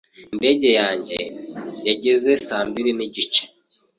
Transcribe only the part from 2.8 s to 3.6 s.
n'igice.